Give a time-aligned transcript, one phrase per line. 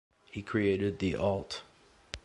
[0.31, 1.61] He created the alt.